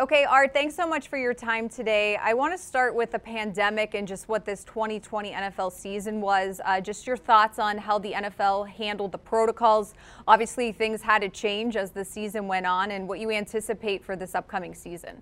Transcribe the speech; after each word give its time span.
Okay, 0.00 0.22
Art, 0.22 0.52
thanks 0.52 0.76
so 0.76 0.86
much 0.86 1.08
for 1.08 1.16
your 1.16 1.34
time 1.34 1.68
today. 1.68 2.14
I 2.14 2.32
want 2.32 2.56
to 2.56 2.58
start 2.58 2.94
with 2.94 3.10
the 3.10 3.18
pandemic 3.18 3.94
and 3.94 4.06
just 4.06 4.28
what 4.28 4.44
this 4.44 4.62
2020 4.62 5.32
NFL 5.32 5.72
season 5.72 6.20
was. 6.20 6.60
Uh, 6.64 6.80
just 6.80 7.04
your 7.04 7.16
thoughts 7.16 7.58
on 7.58 7.78
how 7.78 7.98
the 7.98 8.12
NFL 8.12 8.68
handled 8.68 9.10
the 9.10 9.18
protocols. 9.18 9.94
Obviously, 10.28 10.70
things 10.70 11.02
had 11.02 11.22
to 11.22 11.28
change 11.28 11.74
as 11.74 11.90
the 11.90 12.04
season 12.04 12.46
went 12.46 12.64
on, 12.64 12.92
and 12.92 13.08
what 13.08 13.18
you 13.18 13.32
anticipate 13.32 14.04
for 14.04 14.14
this 14.14 14.36
upcoming 14.36 14.72
season. 14.72 15.20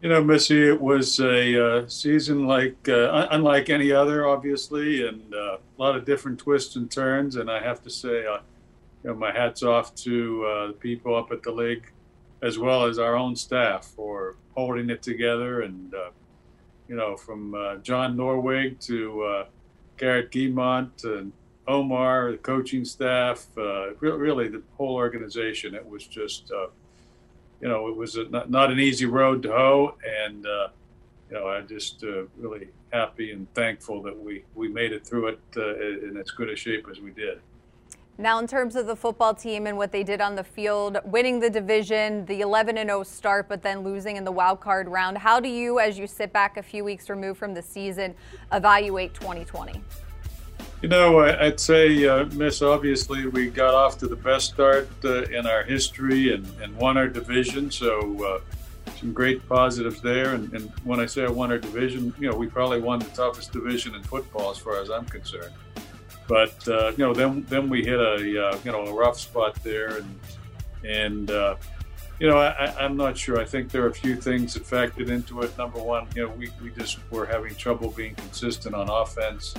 You 0.00 0.08
know, 0.08 0.24
Missy, 0.24 0.66
it 0.66 0.80
was 0.80 1.20
a 1.20 1.64
uh, 1.64 1.86
season 1.86 2.48
like 2.48 2.88
uh, 2.88 3.28
unlike 3.30 3.70
any 3.70 3.92
other, 3.92 4.26
obviously, 4.26 5.06
and 5.06 5.32
uh, 5.32 5.58
a 5.58 5.80
lot 5.80 5.94
of 5.94 6.04
different 6.04 6.40
twists 6.40 6.74
and 6.74 6.90
turns. 6.90 7.36
And 7.36 7.48
I 7.48 7.62
have 7.62 7.84
to 7.84 7.90
say, 7.90 8.22
you 8.22 8.40
know, 9.04 9.14
my 9.14 9.30
hats 9.30 9.62
off 9.62 9.94
to 9.94 10.44
uh, 10.44 10.66
the 10.66 10.72
people 10.72 11.14
up 11.14 11.30
at 11.30 11.44
the 11.44 11.52
league 11.52 11.84
as 12.42 12.58
well 12.58 12.84
as 12.84 12.98
our 12.98 13.16
own 13.16 13.36
staff 13.36 13.86
for 13.86 14.36
holding 14.54 14.90
it 14.90 15.02
together. 15.02 15.62
And, 15.62 15.94
uh, 15.94 16.10
you 16.88 16.96
know, 16.96 17.16
from 17.16 17.54
uh, 17.54 17.76
John 17.76 18.16
Norwig 18.16 18.84
to 18.86 19.22
uh, 19.22 19.44
Garrett 19.96 20.30
Giemont 20.30 21.04
and 21.04 21.32
Omar, 21.68 22.32
the 22.32 22.38
coaching 22.38 22.84
staff, 22.84 23.46
uh, 23.56 23.94
really 23.94 24.48
the 24.48 24.62
whole 24.76 24.96
organization. 24.96 25.74
It 25.74 25.88
was 25.88 26.06
just, 26.06 26.50
uh, 26.50 26.66
you 27.60 27.68
know, 27.68 27.86
it 27.88 27.96
was 27.96 28.16
a, 28.16 28.24
not, 28.24 28.50
not, 28.50 28.72
an 28.72 28.80
easy 28.80 29.06
road 29.06 29.42
to 29.44 29.52
hoe. 29.52 29.96
And, 30.26 30.44
uh, 30.44 30.68
you 31.30 31.36
know, 31.36 31.46
I'm 31.46 31.68
just 31.68 32.04
really 32.36 32.68
happy 32.92 33.30
and 33.30 33.46
thankful 33.54 34.02
that 34.02 34.18
we, 34.18 34.44
we 34.54 34.68
made 34.68 34.92
it 34.92 35.06
through 35.06 35.28
it 35.28 35.40
in 35.56 36.16
as 36.16 36.30
good 36.32 36.50
a 36.50 36.56
shape 36.56 36.88
as 36.90 37.00
we 37.00 37.12
did. 37.12 37.40
Now, 38.22 38.38
in 38.38 38.46
terms 38.46 38.76
of 38.76 38.86
the 38.86 38.94
football 38.94 39.34
team 39.34 39.66
and 39.66 39.76
what 39.76 39.90
they 39.90 40.04
did 40.04 40.20
on 40.20 40.36
the 40.36 40.44
field, 40.44 40.96
winning 41.02 41.40
the 41.40 41.50
division, 41.50 42.24
the 42.26 42.42
11 42.42 42.76
0 42.76 43.02
start, 43.02 43.48
but 43.48 43.62
then 43.62 43.80
losing 43.80 44.14
in 44.14 44.22
the 44.22 44.30
wild 44.30 44.60
card 44.60 44.86
round, 44.86 45.18
how 45.18 45.40
do 45.40 45.48
you, 45.48 45.80
as 45.80 45.98
you 45.98 46.06
sit 46.06 46.32
back 46.32 46.56
a 46.56 46.62
few 46.62 46.84
weeks 46.84 47.10
removed 47.10 47.36
from 47.36 47.52
the 47.52 47.60
season, 47.60 48.14
evaluate 48.52 49.12
2020? 49.14 49.82
You 50.82 50.88
know, 50.88 51.18
I'd 51.18 51.58
say, 51.58 52.06
uh, 52.06 52.26
Miss, 52.26 52.62
obviously, 52.62 53.26
we 53.26 53.50
got 53.50 53.74
off 53.74 53.98
to 53.98 54.06
the 54.06 54.14
best 54.14 54.52
start 54.52 54.88
uh, 55.04 55.22
in 55.24 55.44
our 55.44 55.64
history 55.64 56.32
and, 56.32 56.46
and, 56.60 56.76
won 56.76 56.96
our 56.96 57.08
division. 57.08 57.72
So, 57.72 58.24
uh, 58.24 58.40
some 59.00 59.12
great 59.12 59.48
positives 59.48 60.00
there. 60.00 60.34
And, 60.34 60.52
and 60.52 60.70
when 60.84 61.00
I 61.00 61.06
say 61.06 61.24
I 61.24 61.28
won 61.28 61.50
our 61.50 61.58
division, 61.58 62.14
you 62.20 62.30
know, 62.30 62.36
we 62.36 62.46
probably 62.46 62.80
won 62.80 63.00
the 63.00 63.06
toughest 63.06 63.50
division 63.50 63.96
in 63.96 64.04
football 64.04 64.52
as 64.52 64.58
far 64.58 64.80
as 64.80 64.90
I'm 64.90 65.06
concerned. 65.06 65.52
But 66.32 66.66
uh, 66.66 66.92
you 66.92 67.04
know, 67.04 67.12
then 67.12 67.44
then 67.50 67.68
we 67.68 67.84
hit 67.84 68.00
a 68.00 68.14
uh, 68.14 68.58
you 68.64 68.72
know 68.72 68.86
a 68.86 68.94
rough 68.94 69.20
spot 69.20 69.54
there, 69.62 69.98
and 69.98 70.20
and 70.82 71.30
uh, 71.30 71.56
you 72.18 72.26
know 72.26 72.38
I, 72.38 72.82
am 72.82 72.96
not 72.96 73.18
sure. 73.18 73.38
I 73.38 73.44
think 73.44 73.70
there 73.70 73.82
are 73.84 73.88
a 73.88 73.94
few 73.94 74.16
things 74.16 74.54
that 74.54 74.64
factored 74.64 75.10
into 75.10 75.42
it. 75.42 75.58
Number 75.58 75.78
one, 75.78 76.08
you 76.16 76.22
know, 76.22 76.30
we, 76.30 76.50
we 76.62 76.70
just 76.70 77.00
were 77.10 77.26
having 77.26 77.54
trouble 77.56 77.90
being 77.90 78.14
consistent 78.14 78.74
on 78.74 78.88
offense. 78.88 79.54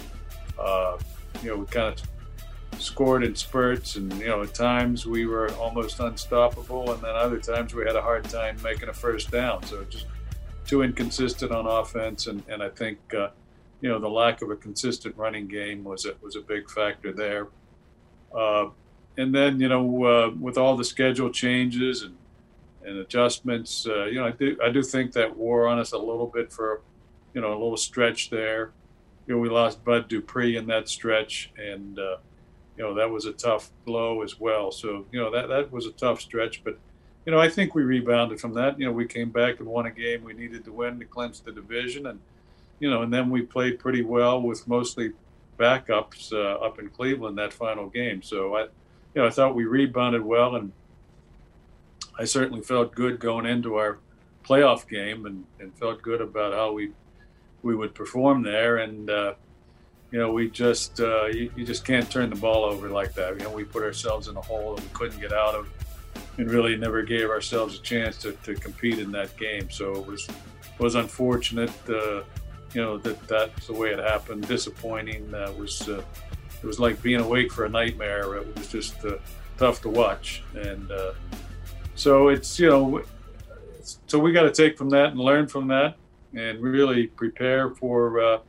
Uh, 0.58 0.98
you 1.44 1.50
know, 1.50 1.58
we 1.58 1.68
kind 1.68 1.94
of 1.94 2.82
scored 2.82 3.24
in 3.24 3.36
spurts, 3.36 3.96
and 3.96 4.12
you 4.14 4.26
know 4.26 4.42
at 4.42 4.56
times 4.56 5.06
we 5.06 5.28
were 5.28 5.52
almost 5.58 6.00
unstoppable, 6.00 6.92
and 6.92 7.04
then 7.04 7.16
other 7.16 7.38
times 7.38 7.76
we 7.76 7.86
had 7.86 7.96
a 7.96 8.02
hard 8.02 8.24
time 8.24 8.58
making 8.64 8.90
a 8.90 8.94
first 8.94 9.30
down. 9.30 9.62
So 9.68 9.84
just 9.92 10.08
too 10.66 10.82
inconsistent 10.82 11.52
on 11.52 11.68
offense, 11.68 12.26
and 12.26 12.42
and 12.50 12.64
I 12.64 12.70
think. 12.70 12.98
You 13.84 13.90
know 13.90 14.00
the 14.00 14.10
lack 14.10 14.42
of 14.42 14.50
a 14.50 14.56
consistent 14.56 15.18
running 15.18 15.48
game 15.48 15.84
was 15.84 16.06
a, 16.06 16.14
was 16.22 16.38
a 16.38 16.42
big 16.42 16.70
factor 16.70 17.12
there. 17.12 17.50
Uh, 18.34 18.70
and 19.18 19.36
then 19.36 19.60
you 19.60 19.68
know 19.68 20.06
uh, 20.06 20.32
with 20.40 20.58
all 20.58 20.78
the 20.78 20.86
schedule 20.86 21.30
changes 21.30 22.02
and 22.02 22.16
and 22.86 22.98
adjustments, 22.98 23.86
uh, 23.86 24.06
you 24.06 24.16
know 24.16 24.28
I 24.28 24.32
do 24.32 24.58
I 24.64 24.70
do 24.70 24.82
think 24.82 25.12
that 25.14 25.36
wore 25.36 25.68
on 25.68 25.80
us 25.80 25.92
a 25.92 25.98
little 25.98 26.28
bit 26.28 26.52
for 26.52 26.82
you 27.34 27.42
know 27.42 27.50
a 27.50 27.60
little 27.60 27.76
stretch 27.76 28.30
there. 28.30 28.72
You 29.28 29.36
know 29.36 29.42
we 29.42 29.50
lost 29.50 29.84
Bud 29.84 30.08
Dupree 30.08 30.56
in 30.56 30.66
that 30.68 30.88
stretch, 30.88 31.52
and 31.58 32.00
uh, 32.00 32.18
you 32.78 32.86
know 32.86 32.94
that 32.94 33.10
was 33.10 33.26
a 33.26 33.34
tough 33.34 33.70
blow 33.86 34.22
as 34.22 34.40
well. 34.40 34.72
So 34.72 35.06
you 35.12 35.20
know 35.20 35.30
that 35.32 35.50
that 35.50 35.74
was 35.74 35.88
a 35.88 35.92
tough 35.92 36.22
stretch, 36.22 36.64
but 36.64 36.80
you 37.26 37.34
know 37.34 37.40
I 37.40 37.50
think 37.50 37.76
we 37.76 37.84
rebounded 37.84 38.40
from 38.40 38.54
that. 38.54 38.80
You 38.80 38.86
know 38.86 38.94
we 38.94 39.08
came 39.08 39.30
back 39.30 39.60
and 39.60 39.68
won 39.68 39.88
a 39.88 39.92
game 39.92 40.24
we 40.24 40.34
needed 40.34 40.64
to 40.64 40.72
win 40.72 41.00
to 41.00 41.06
clinch 41.06 41.42
the 41.42 41.52
division 41.52 42.08
and 42.08 42.22
you 42.80 42.90
know, 42.90 43.02
and 43.02 43.14
then 43.14 43.30
we 43.30 43.42
played 43.42 43.80
pretty 43.80 44.02
well 44.02 44.42
with 44.42 44.68
mostly 44.68 45.14
backups 45.58 46.34
uh, 46.34 46.64
up 46.66 46.80
in 46.80 46.90
Cleveland 46.90 47.38
that 47.38 47.54
final 47.54 47.88
game. 47.88 48.22
So 48.22 48.56
I, 48.56 48.62
you 48.64 48.70
know, 49.22 49.26
I 49.26 49.30
thought 49.30 49.56
we 49.56 49.66
rebounded 49.66 50.24
well, 50.24 50.56
and 50.56 50.72
I 52.18 52.26
certainly 52.26 52.62
felt 52.62 52.94
good 52.94 53.20
going 53.20 53.46
into 53.46 53.76
our 53.76 54.00
playoff 54.44 54.88
game, 54.88 55.26
and, 55.26 55.46
and 55.60 55.74
felt 55.78 56.02
good 56.02 56.22
about 56.22 56.54
how 56.54 56.74
we 56.74 56.92
we 57.62 57.76
would 57.76 57.96
perform 57.96 58.44
there. 58.44 58.78
And 58.78 59.10
uh, 59.10 59.36
you 60.12 60.20
know, 60.20 60.32
we 60.32 60.50
just 60.50 61.00
uh, 61.00 61.26
you, 61.26 61.52
you, 61.56 61.66
just 61.66 61.86
can't 61.86 62.10
turn 62.10 62.30
the 62.30 62.36
ball 62.36 62.66
over 62.66 62.90
like 62.90 63.14
that. 63.14 63.38
You 63.38 63.44
know, 63.46 63.52
we 63.52 63.64
put 63.64 63.84
ourselves 63.84 64.28
in 64.28 64.38
a 64.38 64.42
hole 64.42 64.76
that 64.76 64.84
we 64.84 64.90
couldn't 64.94 65.20
get 65.20 65.34
out 65.34 65.56
of, 65.56 65.68
and 66.38 66.50
really 66.50 66.76
never 66.76 67.02
gave 67.02 67.30
ourselves 67.30 67.80
a 67.80 67.82
chance 67.82 68.18
to, 68.18 68.34
to 68.44 68.54
compete 68.56 69.00
in 69.00 69.12
that 69.14 69.36
game. 69.38 69.70
So 69.72 69.94
it 69.94 70.06
was 70.06 70.28
was 70.78 70.96
unfortunate. 70.96 71.72
You 72.74 72.82
know 72.82 72.98
that 73.00 73.28
that's 73.28 73.68
the 73.68 73.74
way 73.74 73.90
it 73.90 74.00
happened. 74.00 74.48
Disappointing. 74.48 75.34
Uh, 75.34 75.52
was 75.58 75.88
uh, 75.88 76.04
it 76.62 76.66
was 76.66 76.80
like 76.80 77.02
being 77.02 77.20
awake 77.20 77.52
for 77.52 77.66
a 77.66 77.70
nightmare. 77.70 78.36
It 78.36 78.56
was 78.56 78.68
just 78.68 79.04
uh, 79.06 79.18
tough 79.58 79.82
to 79.82 79.90
watch, 79.90 80.44
and 80.56 80.92
uh, 80.92 81.14
so 81.96 82.30
it's 82.30 82.60
you 82.60 82.70
know, 82.70 83.04
so 84.08 84.18
we 84.18 84.32
got 84.32 84.44
to 84.44 84.52
take 84.52 84.78
from 84.78 84.90
that 84.92 85.12
and 85.12 85.20
learn 85.20 85.48
from 85.48 85.68
that, 85.68 85.96
and 86.34 86.60
really 86.62 87.08
prepare 87.08 87.70
for 87.72 88.20
uh, 88.20 88.40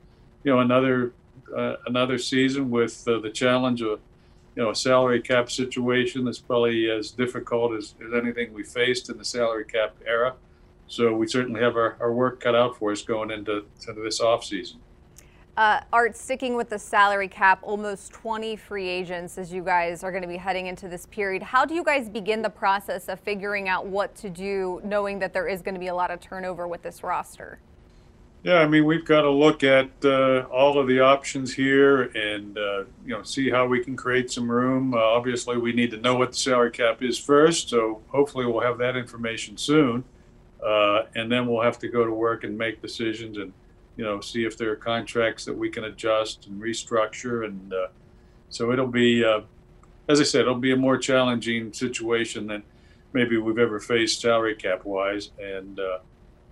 you 0.44 0.52
know 0.52 0.60
another 0.60 1.12
uh, 1.54 1.76
another 1.86 2.18
season 2.18 2.70
with 2.70 3.04
the 3.04 3.30
challenge 3.34 3.82
of 3.82 4.00
you 4.56 4.62
know 4.62 4.70
a 4.70 4.74
salary 4.74 5.20
cap 5.20 5.50
situation 5.50 6.24
that's 6.24 6.38
probably 6.38 6.90
as 6.90 7.10
difficult 7.10 7.74
as, 7.74 7.94
as 8.06 8.14
anything 8.14 8.52
we 8.52 8.62
faced 8.62 9.10
in 9.10 9.18
the 9.18 9.24
salary 9.24 9.64
cap 9.64 9.94
era. 10.06 10.34
So 10.94 11.12
we 11.12 11.26
certainly 11.26 11.60
have 11.60 11.76
our, 11.76 11.96
our 11.98 12.12
work 12.12 12.40
cut 12.40 12.54
out 12.54 12.78
for 12.78 12.92
us 12.92 13.02
going 13.02 13.32
into, 13.32 13.64
into 13.88 14.00
this 14.00 14.20
offseason. 14.20 14.76
Uh, 15.56 15.80
Art, 15.92 16.16
sticking 16.16 16.56
with 16.56 16.68
the 16.68 16.78
salary 16.78 17.28
cap, 17.28 17.60
almost 17.62 18.12
20 18.12 18.56
free 18.56 18.88
agents 18.88 19.38
as 19.38 19.52
you 19.52 19.62
guys 19.62 20.02
are 20.02 20.10
going 20.10 20.22
to 20.22 20.28
be 20.28 20.36
heading 20.36 20.66
into 20.66 20.88
this 20.88 21.06
period. 21.06 21.42
How 21.42 21.64
do 21.64 21.74
you 21.74 21.84
guys 21.84 22.08
begin 22.08 22.42
the 22.42 22.50
process 22.50 23.08
of 23.08 23.20
figuring 23.20 23.68
out 23.68 23.86
what 23.86 24.14
to 24.16 24.30
do, 24.30 24.80
knowing 24.84 25.18
that 25.20 25.32
there 25.32 25.48
is 25.48 25.62
going 25.62 25.74
to 25.74 25.80
be 25.80 25.88
a 25.88 25.94
lot 25.94 26.10
of 26.10 26.20
turnover 26.20 26.66
with 26.66 26.82
this 26.82 27.02
roster? 27.02 27.58
Yeah, 28.42 28.58
I 28.58 28.66
mean, 28.66 28.84
we've 28.84 29.04
got 29.04 29.22
to 29.22 29.30
look 29.30 29.64
at 29.64 29.90
uh, 30.04 30.46
all 30.52 30.78
of 30.78 30.86
the 30.86 31.00
options 31.00 31.54
here 31.54 32.02
and, 32.02 32.58
uh, 32.58 32.84
you 33.04 33.16
know, 33.16 33.22
see 33.22 33.48
how 33.48 33.66
we 33.66 33.82
can 33.82 33.96
create 33.96 34.30
some 34.30 34.50
room. 34.50 34.92
Uh, 34.92 34.98
obviously, 34.98 35.56
we 35.56 35.72
need 35.72 35.90
to 35.92 35.96
know 35.96 36.16
what 36.16 36.32
the 36.32 36.38
salary 36.38 36.70
cap 36.70 37.02
is 37.02 37.18
first, 37.18 37.70
so 37.70 38.02
hopefully 38.08 38.44
we'll 38.44 38.60
have 38.60 38.78
that 38.78 38.96
information 38.96 39.56
soon. 39.56 40.04
Uh, 40.64 41.06
and 41.14 41.30
then 41.30 41.46
we'll 41.46 41.62
have 41.62 41.78
to 41.78 41.88
go 41.88 42.04
to 42.04 42.12
work 42.12 42.44
and 42.44 42.56
make 42.56 42.80
decisions 42.80 43.36
and 43.36 43.52
you 43.96 44.04
know 44.04 44.20
see 44.20 44.44
if 44.44 44.56
there 44.56 44.70
are 44.70 44.76
contracts 44.76 45.44
that 45.44 45.56
we 45.56 45.68
can 45.68 45.84
adjust 45.84 46.46
and 46.46 46.60
restructure 46.60 47.44
and 47.44 47.72
uh, 47.72 47.86
so 48.48 48.72
it'll 48.72 48.86
be 48.86 49.24
uh, 49.24 49.40
as 50.08 50.20
i 50.20 50.24
said 50.24 50.42
it'll 50.42 50.54
be 50.54 50.72
a 50.72 50.76
more 50.76 50.96
challenging 50.96 51.72
situation 51.72 52.46
than 52.46 52.62
maybe 53.12 53.36
we've 53.36 53.58
ever 53.58 53.78
faced 53.78 54.20
salary 54.20 54.54
cap 54.54 54.84
wise 54.84 55.30
and 55.38 55.78
uh, 55.78 55.98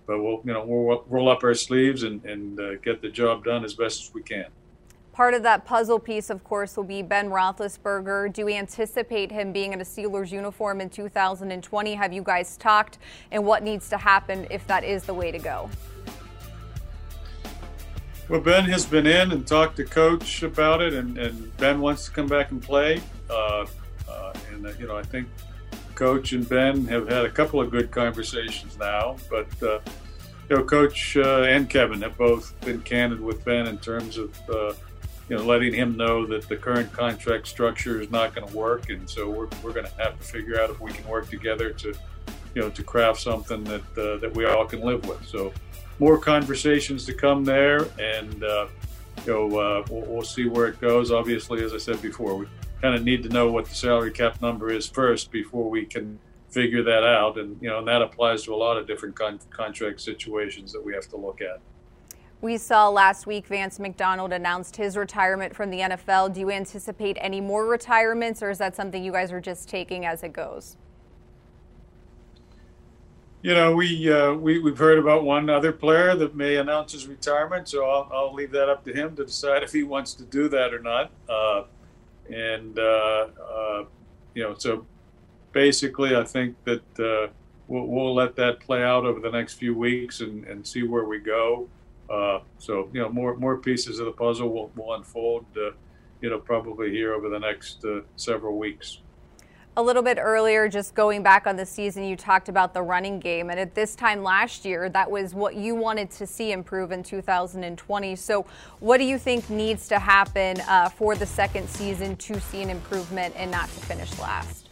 but 0.05 0.21
we'll 0.21 0.41
you 0.45 0.53
know 0.53 0.63
we'll 0.65 1.03
roll 1.07 1.29
up 1.29 1.43
our 1.43 1.53
sleeves 1.53 2.03
and, 2.03 2.23
and 2.25 2.59
uh, 2.59 2.75
get 2.75 3.01
the 3.01 3.09
job 3.09 3.43
done 3.43 3.65
as 3.65 3.73
best 3.73 4.03
as 4.03 4.13
we 4.13 4.21
can 4.21 4.45
Part 5.13 5.35
of 5.35 5.43
that 5.43 5.63
puzzle 5.63 5.99
piece, 5.99 6.31
of 6.31 6.43
course, 6.43 6.75
will 6.75 6.85
be 6.85 7.03
Ben 7.03 7.29
Roethlisberger. 7.29 8.33
Do 8.33 8.45
we 8.45 8.55
anticipate 8.55 9.31
him 9.31 9.53
being 9.53 9.71
in 9.71 9.79
a 9.79 9.83
Steelers 9.83 10.31
uniform 10.31 10.81
in 10.81 10.89
2020? 10.89 11.93
Have 11.93 12.11
you 12.11 12.23
guys 12.23 12.57
talked? 12.57 12.97
And 13.31 13.45
what 13.45 13.61
needs 13.61 13.89
to 13.89 13.97
happen 13.97 14.47
if 14.49 14.65
that 14.65 14.83
is 14.83 15.03
the 15.03 15.13
way 15.13 15.31
to 15.31 15.37
go? 15.37 15.69
Well, 18.27 18.41
Ben 18.41 18.63
has 18.65 18.87
been 18.87 19.05
in 19.05 19.31
and 19.31 19.45
talked 19.45 19.75
to 19.75 19.83
Coach 19.83 20.41
about 20.41 20.81
it, 20.81 20.95
and, 20.95 21.15
and 21.19 21.55
Ben 21.57 21.79
wants 21.79 22.05
to 22.05 22.11
come 22.11 22.25
back 22.25 22.49
and 22.49 22.59
play. 22.59 22.99
Uh, 23.29 23.67
uh, 24.09 24.33
and, 24.51 24.65
uh, 24.65 24.71
you 24.79 24.87
know, 24.87 24.97
I 24.97 25.03
think 25.03 25.27
Coach 25.93 26.33
and 26.33 26.49
Ben 26.49 26.87
have 26.87 27.07
had 27.07 27.23
a 27.23 27.29
couple 27.29 27.61
of 27.61 27.69
good 27.69 27.91
conversations 27.91 28.79
now, 28.79 29.17
but, 29.29 29.61
uh, 29.61 29.79
you 30.49 30.57
know, 30.57 30.63
Coach 30.63 31.17
uh, 31.17 31.43
and 31.43 31.69
Kevin 31.69 32.01
have 32.01 32.17
both 32.17 32.59
been 32.61 32.81
candid 32.81 33.21
with 33.21 33.45
Ben 33.45 33.67
in 33.67 33.77
terms 33.77 34.17
of 34.17 34.49
uh, 34.49 34.73
you 35.33 35.39
know, 35.39 35.45
letting 35.45 35.73
him 35.73 35.97
know 35.97 36.27
that 36.27 36.47
the 36.47 36.55
current 36.55 36.93
contract 36.93 37.47
structure 37.47 37.99
is 37.99 38.11
not 38.11 38.35
going 38.35 38.47
to 38.47 38.55
work, 38.55 38.91
and 38.91 39.09
so 39.09 39.27
we're, 39.27 39.47
we're 39.63 39.73
going 39.73 39.87
to 39.87 39.95
have 39.97 40.15
to 40.19 40.23
figure 40.23 40.61
out 40.61 40.69
if 40.69 40.79
we 40.79 40.91
can 40.91 41.07
work 41.07 41.27
together 41.27 41.71
to, 41.71 41.91
you 42.53 42.61
know, 42.61 42.69
to 42.69 42.83
craft 42.83 43.19
something 43.19 43.63
that 43.63 43.81
uh, 43.97 44.17
that 44.17 44.31
we 44.35 44.45
all 44.45 44.63
can 44.63 44.81
live 44.81 45.07
with. 45.07 45.25
So, 45.25 45.51
more 45.97 46.19
conversations 46.19 47.03
to 47.05 47.15
come 47.15 47.43
there, 47.43 47.87
and 47.97 48.43
uh, 48.43 48.67
you 49.25 49.33
know, 49.33 49.57
uh, 49.57 49.83
we'll, 49.89 50.01
we'll, 50.01 50.21
see 50.21 50.47
where 50.47 50.67
it 50.67 50.79
goes. 50.79 51.09
Obviously, 51.09 51.63
as 51.63 51.73
I 51.73 51.79
said 51.79 51.99
before, 51.99 52.35
we 52.35 52.45
kind 52.83 52.93
of 52.93 53.03
need 53.03 53.23
to 53.23 53.29
know 53.29 53.51
what 53.51 53.65
the 53.65 53.73
salary 53.73 54.11
cap 54.11 54.39
number 54.39 54.71
is 54.71 54.87
first 54.87 55.31
before 55.31 55.67
we 55.67 55.83
can 55.83 56.19
figure 56.49 56.83
that 56.83 57.03
out. 57.03 57.39
And 57.39 57.59
you 57.59 57.69
know, 57.69 57.79
and 57.79 57.87
that 57.87 58.03
applies 58.03 58.43
to 58.43 58.53
a 58.53 58.55
lot 58.55 58.77
of 58.77 58.85
different 58.85 59.15
con- 59.15 59.39
contract 59.49 59.99
situations 59.99 60.71
that 60.73 60.85
we 60.85 60.93
have 60.93 61.09
to 61.09 61.17
look 61.17 61.41
at. 61.41 61.59
We 62.43 62.57
saw 62.57 62.89
last 62.89 63.25
week 63.25 63.47
Vance 63.47 63.79
McDonald 63.79 64.33
announced 64.33 64.75
his 64.75 64.97
retirement 64.97 65.55
from 65.55 65.69
the 65.69 65.79
NFL. 65.79 66.33
Do 66.33 66.41
you 66.41 66.51
anticipate 66.51 67.17
any 67.21 67.39
more 67.39 67.65
retirements, 67.65 68.43
or 68.43 68.49
is 68.49 68.57
that 68.57 68.75
something 68.75 69.01
you 69.01 69.13
guys 69.13 69.31
are 69.31 69.39
just 69.39 69.69
taking 69.69 70.05
as 70.05 70.23
it 70.23 70.33
goes? 70.33 70.75
You 73.43 73.53
know, 73.53 73.73
we, 73.73 74.11
uh, 74.11 74.33
we 74.33 74.59
we've 74.59 74.77
heard 74.77 74.99
about 74.99 75.23
one 75.23 75.49
other 75.49 75.71
player 75.71 76.17
that 76.17 76.35
may 76.35 76.57
announce 76.57 76.91
his 76.91 77.07
retirement, 77.07 77.69
so 77.69 77.89
I'll, 77.89 78.09
I'll 78.13 78.33
leave 78.33 78.51
that 78.51 78.67
up 78.67 78.83
to 78.83 78.93
him 78.93 79.15
to 79.15 79.23
decide 79.23 79.63
if 79.63 79.71
he 79.71 79.83
wants 79.83 80.13
to 80.15 80.25
do 80.25 80.49
that 80.49 80.73
or 80.73 80.79
not. 80.79 81.11
Uh, 81.29 81.63
and 82.29 82.77
uh, 82.77 83.27
uh 83.41 83.85
you 84.35 84.43
know, 84.43 84.53
so 84.57 84.85
basically, 85.53 86.13
I 86.13 86.25
think 86.25 86.57
that 86.65 86.99
uh, 86.99 87.31
we'll, 87.69 87.85
we'll 87.85 88.13
let 88.13 88.35
that 88.35 88.59
play 88.59 88.83
out 88.83 89.05
over 89.05 89.21
the 89.21 89.31
next 89.31 89.53
few 89.53 89.73
weeks 89.73 90.19
and, 90.19 90.43
and 90.43 90.67
see 90.67 90.83
where 90.83 91.05
we 91.05 91.19
go. 91.19 91.69
Uh, 92.13 92.39
so 92.59 92.89
you 92.93 93.01
know, 93.01 93.09
more 93.09 93.35
more 93.35 93.57
pieces 93.57 93.99
of 93.99 94.05
the 94.05 94.11
puzzle 94.11 94.49
will, 94.49 94.71
will 94.75 94.93
unfold. 94.93 95.45
Uh, 95.57 95.71
you 96.21 96.29
know, 96.29 96.39
probably 96.39 96.89
here 96.91 97.13
over 97.13 97.27
the 97.27 97.39
next 97.39 97.83
uh, 97.83 98.01
several 98.15 98.57
weeks. 98.57 98.99
A 99.75 99.81
little 99.81 100.03
bit 100.03 100.19
earlier, 100.21 100.69
just 100.69 100.93
going 100.93 101.23
back 101.23 101.47
on 101.47 101.55
the 101.55 101.65
season, 101.65 102.03
you 102.03 102.15
talked 102.15 102.47
about 102.47 102.75
the 102.75 102.81
running 102.83 103.19
game, 103.19 103.49
and 103.49 103.59
at 103.59 103.73
this 103.73 103.95
time 103.95 104.21
last 104.21 104.63
year, 104.65 104.87
that 104.89 105.09
was 105.09 105.33
what 105.33 105.55
you 105.55 105.73
wanted 105.73 106.11
to 106.11 106.27
see 106.27 106.51
improve 106.51 106.91
in 106.91 107.01
2020. 107.01 108.15
So, 108.15 108.45
what 108.79 108.99
do 108.99 109.03
you 109.03 109.17
think 109.17 109.49
needs 109.49 109.87
to 109.87 109.97
happen 109.97 110.61
uh, 110.61 110.89
for 110.89 111.15
the 111.15 111.25
second 111.25 111.67
season 111.67 112.15
to 112.17 112.39
see 112.39 112.61
an 112.61 112.69
improvement 112.69 113.33
and 113.35 113.49
not 113.49 113.65
to 113.65 113.79
finish 113.79 114.17
last? 114.19 114.62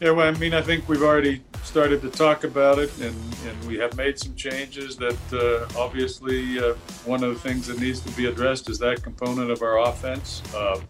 Yeah, 0.00 0.12
well, 0.12 0.28
I 0.28 0.38
mean, 0.38 0.54
I 0.54 0.62
think 0.62 0.88
we've 0.88 1.02
already 1.02 1.42
started 1.64 2.02
to 2.02 2.10
talk 2.10 2.44
about 2.44 2.78
it, 2.78 2.96
and, 3.00 3.16
and 3.46 3.64
we 3.66 3.78
have 3.78 3.96
made 3.96 4.16
some 4.16 4.32
changes 4.36 4.96
that 4.96 5.18
uh, 5.32 5.66
obviously 5.76 6.56
uh, 6.60 6.74
one 7.04 7.24
of 7.24 7.34
the 7.34 7.40
things 7.40 7.66
that 7.66 7.80
needs 7.80 7.98
to 8.00 8.12
be 8.12 8.26
addressed 8.26 8.70
is 8.70 8.78
that 8.78 9.02
component 9.02 9.50
of 9.50 9.60
our 9.60 9.80
offense. 9.80 10.40
Uh, 10.54 10.80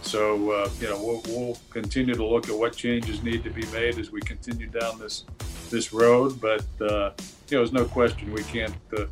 so, 0.00 0.52
uh, 0.52 0.70
you 0.80 0.88
know, 0.88 0.96
we'll, 1.04 1.22
we'll, 1.28 1.58
continue 1.68 2.14
to 2.14 2.24
look 2.24 2.48
at 2.48 2.56
what 2.56 2.74
changes 2.74 3.22
need 3.22 3.44
to 3.44 3.50
be 3.50 3.66
made 3.66 3.98
as 3.98 4.10
we 4.10 4.22
continue 4.22 4.68
down 4.68 4.98
this 4.98 5.24
this 5.68 5.92
road. 5.92 6.40
But, 6.40 6.64
uh, 6.80 7.10
you 7.48 7.58
know, 7.58 7.58
there's 7.58 7.72
no 7.72 7.84
question 7.84 8.32
we 8.32 8.42
can't 8.44 8.74
uh, 8.96 9.04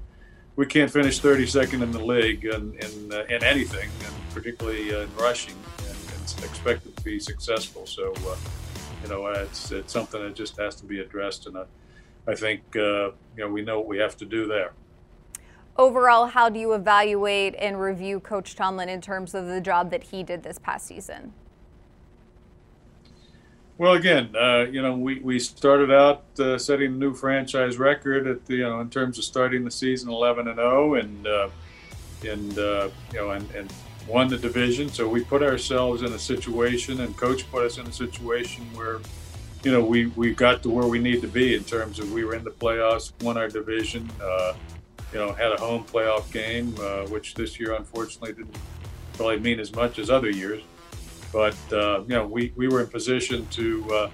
we 0.57 0.65
can't 0.65 0.91
finish 0.91 1.21
32nd 1.21 1.83
in 1.83 1.93
the 1.93 2.03
league 2.03 2.47
in, 2.47 2.75
in, 2.81 3.13
in 3.29 3.45
anything, 3.45 3.91
and 4.07 4.15
particularly 4.33 4.89
in 4.89 5.15
rushing, 5.17 5.55
and, 5.87 5.97
and 6.15 6.45
expect 6.45 6.83
to 6.97 7.03
be 7.05 7.21
successful. 7.21 7.87
So, 7.87 8.15
you 9.03 9.09
know, 9.09 9.27
it's 9.27 9.71
it's 9.71 9.93
something 9.93 10.21
that 10.23 10.35
just 10.35 10.57
has 10.59 10.75
to 10.77 10.87
be 10.87 11.01
addressed, 11.01 11.47
and 11.47 11.57
I, 11.59 11.65
I 12.27 12.35
think 12.35 12.63
uh, 12.77 13.11
you 13.37 13.39
know 13.39 13.49
we 13.49 13.63
know 13.63 13.79
what 13.79 13.89
we 13.89 13.99
have 13.99 14.17
to 14.19 14.25
do 14.25 14.47
there. 14.47 14.73
Overall, 15.77 16.27
how 16.27 16.49
do 16.49 16.59
you 16.59 16.73
evaluate 16.73 17.55
and 17.59 17.81
review 17.81 18.19
Coach 18.19 18.57
Tomlin 18.57 18.89
in 18.89 19.01
terms 19.01 19.35
of 19.35 19.47
the 19.47 19.61
job 19.61 19.91
that 19.93 20.05
he 20.05 20.25
did 20.25 20.43
this 20.43 20.59
past 20.59 20.87
season? 20.87 21.33
Well, 23.79 23.93
again, 23.93 24.35
uh, 24.35 24.67
you 24.69 24.83
know, 24.83 24.97
we, 24.97 25.21
we 25.21 25.39
started 25.39 25.93
out 25.93 26.25
uh, 26.41 26.59
setting 26.59 26.95
a 26.95 26.97
new 26.97 27.15
franchise 27.15 27.79
record 27.79 28.27
at 28.27 28.45
the, 28.47 28.57
you 28.57 28.65
know 28.65 28.81
in 28.81 28.91
terms 28.91 29.19
of 29.19 29.25
starting 29.25 29.65
the 29.65 29.71
season 29.71 30.11
11 30.11 30.49
and 30.49 30.57
0, 30.57 30.95
and 30.95 31.27
uh, 31.27 31.49
and 32.27 32.59
uh, 32.59 32.89
you 33.13 33.21
know 33.21 33.31
and, 33.31 33.49
and 33.53 33.73
won 34.09 34.29
the 34.29 34.39
division. 34.39 34.89
So 34.89 35.07
we 35.07 35.23
put 35.23 35.43
ourselves 35.43 36.03
in 36.03 36.13
a 36.13 36.19
situation, 36.19 37.01
and 37.03 37.17
coach 37.17 37.49
put 37.51 37.65
us 37.65 37.79
in 37.79 37.87
a 37.87 37.93
situation 37.93 38.65
where, 38.75 39.01
you 39.63 39.71
know, 39.71 39.85
we, 39.85 40.07
we 40.07 40.35
got 40.35 40.63
to 40.63 40.71
where 40.71 40.87
we 40.87 40.99
need 40.99 41.21
to 41.21 41.29
be 41.29 41.55
in 41.55 41.63
terms 41.65 41.99
of 41.99 42.11
we 42.13 42.25
were 42.25 42.35
in 42.35 42.43
the 42.43 42.51
playoffs, 42.51 43.13
won 43.23 43.37
our 43.37 43.49
division, 43.49 44.11
uh, 44.23 44.55
you 45.13 45.19
know, 45.19 45.33
had 45.33 45.53
a 45.53 45.57
home 45.59 45.85
playoff 45.85 46.31
game, 46.33 46.75
uh, 46.81 47.07
which 47.09 47.35
this 47.35 47.61
year 47.61 47.75
unfortunately 47.75 48.33
didn't 48.33 48.57
probably 49.15 49.39
mean 49.41 49.61
as 49.61 49.75
much 49.75 49.99
as 49.99 50.11
other 50.11 50.31
years. 50.31 50.63
But 51.33 51.57
uh, 51.73 52.03
you 52.09 52.15
know, 52.15 52.27
we, 52.27 52.53
we 52.57 52.69
were 52.69 52.81
in 52.81 52.87
position 52.87 53.47
to, 53.49 53.95
uh, 53.95 54.11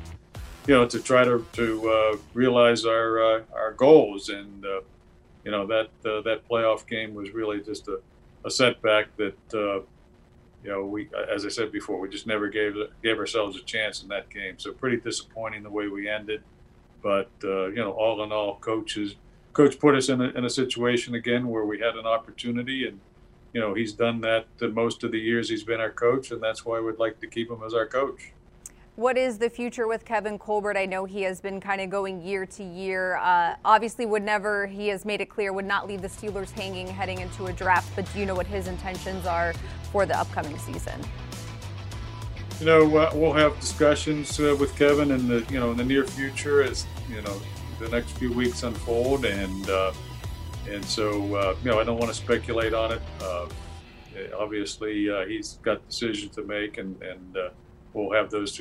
you 0.66 0.74
know, 0.74 0.86
to 0.86 1.00
try 1.00 1.24
to 1.24 1.46
to 1.52 1.88
uh, 1.88 2.16
realize 2.32 2.84
our 2.84 3.22
uh, 3.22 3.42
our 3.54 3.72
goals, 3.72 4.30
and 4.30 4.64
you 5.44 5.50
know 5.50 5.66
that 5.66 5.90
that 6.02 6.40
playoff 6.50 6.86
game 6.88 7.14
was 7.14 7.30
really 7.30 7.60
just 7.60 7.86
a 7.86 8.00
a 8.44 8.50
setback 8.50 9.16
that 9.16 9.54
uh, 9.54 9.80
you 10.62 10.70
know 10.70 10.84
we, 10.84 11.08
as 11.32 11.44
I 11.44 11.48
said 11.48 11.72
before, 11.72 11.98
we 11.98 12.08
just 12.08 12.26
never 12.26 12.48
gave 12.48 12.74
gave 13.02 13.18
ourselves 13.18 13.56
a 13.56 13.62
chance 13.62 14.02
in 14.02 14.08
that 14.08 14.30
game. 14.30 14.58
So 14.58 14.72
pretty 14.72 14.98
disappointing 14.98 15.62
the 15.62 15.70
way 15.70 15.88
we 15.88 16.08
ended. 16.08 16.42
But 17.02 17.30
uh, 17.42 17.66
you 17.66 17.76
know, 17.76 17.92
all 17.92 18.22
in 18.24 18.32
all, 18.32 18.56
coaches 18.56 19.16
coach 19.54 19.78
put 19.78 19.94
us 19.94 20.08
in 20.08 20.20
a, 20.20 20.28
in 20.30 20.44
a 20.44 20.50
situation 20.50 21.14
again 21.14 21.48
where 21.48 21.64
we 21.64 21.78
had 21.78 21.94
an 21.94 22.06
opportunity, 22.06 22.86
and 22.86 23.00
you 23.52 23.60
know 23.60 23.72
he's 23.72 23.92
done 23.92 24.20
that 24.20 24.46
most 24.72 25.04
of 25.04 25.12
the 25.12 25.18
years 25.18 25.48
he's 25.48 25.64
been 25.64 25.80
our 25.80 25.92
coach, 25.92 26.30
and 26.30 26.42
that's 26.42 26.64
why 26.64 26.80
we'd 26.80 26.98
like 26.98 27.20
to 27.20 27.26
keep 27.26 27.50
him 27.50 27.62
as 27.64 27.72
our 27.72 27.86
coach. 27.86 28.32
What 28.96 29.18
is 29.18 29.38
the 29.38 29.50
future 29.50 29.88
with 29.88 30.04
Kevin 30.04 30.38
Colbert? 30.38 30.76
I 30.76 30.86
know 30.86 31.04
he 31.04 31.22
has 31.22 31.40
been 31.40 31.60
kind 31.60 31.80
of 31.80 31.90
going 31.90 32.22
year 32.22 32.46
to 32.46 32.62
year. 32.62 33.16
Uh, 33.16 33.56
obviously, 33.64 34.06
would 34.06 34.22
never, 34.22 34.68
he 34.68 34.86
has 34.86 35.04
made 35.04 35.20
it 35.20 35.28
clear, 35.28 35.52
would 35.52 35.64
not 35.64 35.88
leave 35.88 36.00
the 36.00 36.06
Steelers 36.06 36.52
hanging 36.52 36.86
heading 36.86 37.18
into 37.18 37.46
a 37.46 37.52
draft. 37.52 37.90
But 37.96 38.08
do 38.12 38.20
you 38.20 38.26
know 38.26 38.36
what 38.36 38.46
his 38.46 38.68
intentions 38.68 39.26
are 39.26 39.52
for 39.90 40.06
the 40.06 40.16
upcoming 40.16 40.56
season? 40.58 41.00
You 42.60 42.66
know, 42.66 42.96
uh, 42.96 43.10
we'll 43.14 43.32
have 43.32 43.58
discussions 43.58 44.38
uh, 44.38 44.56
with 44.60 44.76
Kevin 44.76 45.10
in 45.10 45.26
the 45.26 45.44
you 45.50 45.58
know 45.58 45.72
in 45.72 45.76
the 45.76 45.84
near 45.84 46.04
future 46.04 46.62
as 46.62 46.86
you 47.10 47.20
know 47.22 47.40
the 47.80 47.88
next 47.88 48.12
few 48.12 48.32
weeks 48.32 48.62
unfold, 48.62 49.24
and 49.24 49.70
uh, 49.70 49.92
and 50.70 50.84
so 50.84 51.34
uh, 51.34 51.56
you 51.64 51.70
know 51.72 51.80
I 51.80 51.84
don't 51.84 51.98
want 51.98 52.12
to 52.12 52.16
speculate 52.16 52.74
on 52.74 52.92
it. 52.92 53.02
Uh, 53.20 53.48
obviously, 54.38 55.10
he's 55.26 55.58
got 55.64 55.84
decisions 55.88 56.32
to 56.36 56.44
make, 56.44 56.78
and 56.78 57.02
and 57.02 57.36
we'll 57.94 58.12
have 58.12 58.30
those 58.30 58.60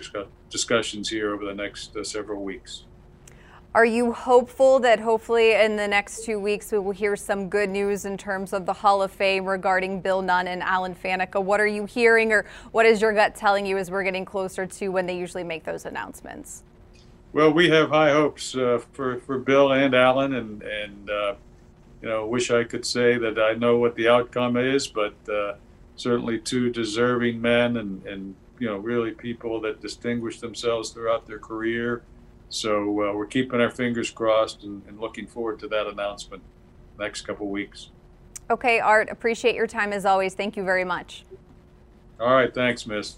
discussions 0.50 1.10
here 1.10 1.34
over 1.34 1.46
the 1.46 1.54
next 1.54 1.96
uh, 1.98 2.04
several 2.04 2.42
weeks. 2.42 2.86
Are 3.76 3.86
you 3.86 4.14
hopeful 4.14 4.80
that 4.82 5.00
hopefully 5.00 5.56
in 5.56 5.78
the 5.78 5.88
next 5.88 6.26
two 6.26 6.40
weeks 6.40 6.72
we 6.72 6.78
will 6.78 6.92
hear 6.92 7.16
some 7.16 7.50
good 7.50 7.72
news 7.72 8.06
in 8.06 8.18
terms 8.18 8.54
of 8.54 8.68
the 8.68 8.74
Hall 8.74 9.02
of 9.02 9.12
Fame 9.12 9.46
regarding 9.46 10.00
Bill 10.00 10.22
Nunn 10.22 10.48
and 10.48 10.62
Alan 10.62 10.94
Faneca? 10.94 11.44
What 11.44 11.60
are 11.60 11.66
you 11.66 11.86
hearing 11.86 12.32
or 12.32 12.46
what 12.72 12.86
is 12.86 13.02
your 13.02 13.14
gut 13.14 13.34
telling 13.34 13.66
you 13.66 13.80
as 13.80 13.90
we're 13.90 14.04
getting 14.04 14.26
closer 14.26 14.68
to 14.68 14.90
when 14.90 15.08
they 15.08 15.18
usually 15.18 15.44
make 15.44 15.64
those 15.64 15.86
announcements? 15.86 16.62
Well, 17.34 17.52
we 17.52 17.68
have 17.70 17.90
high 17.90 18.12
hopes 18.12 18.56
uh, 18.56 18.80
for, 18.92 19.20
for 19.22 19.40
Bill 19.40 19.74
and 19.74 19.96
Alan, 19.96 20.36
and, 20.36 20.62
and 20.62 21.10
uh, 21.10 21.34
you 22.00 22.10
know, 22.10 22.28
wish 22.28 22.52
I 22.52 22.66
could 22.66 22.86
say 22.86 23.18
that 23.18 23.40
I 23.40 23.54
know 23.54 23.80
what 23.80 23.96
the 23.96 24.08
outcome 24.08 24.56
is, 24.56 24.86
but 24.86 25.16
uh, 25.28 25.56
certainly 25.96 26.40
two 26.40 26.70
deserving 26.70 27.42
men 27.42 27.78
and, 27.78 28.06
and 28.06 28.36
you 28.60 28.68
know 28.68 28.78
really 28.78 29.12
people 29.12 29.60
that 29.62 29.82
distinguished 29.82 30.42
themselves 30.42 30.90
throughout 30.90 31.28
their 31.28 31.40
career. 31.40 32.04
So 32.50 32.82
uh, 32.82 33.14
we're 33.14 33.26
keeping 33.26 33.60
our 33.60 33.72
fingers 33.72 34.12
crossed 34.12 34.64
and, 34.64 34.84
and, 34.88 35.00
looking 35.00 35.26
forward 35.26 35.58
to 35.60 35.68
that 35.70 35.88
announcement 35.88 36.44
next 37.00 37.22
couple 37.22 37.50
weeks. 37.50 37.90
Okay, 38.52 38.80
Art, 38.80 39.10
appreciate 39.10 39.56
your 39.56 39.66
time 39.66 39.92
as 39.92 40.06
always. 40.06 40.36
Thank 40.36 40.56
you 40.56 40.64
very 40.64 40.84
much. 40.84 41.26
All 42.20 42.32
right, 42.32 42.54
thanks, 42.54 42.86
Miss. 42.86 43.18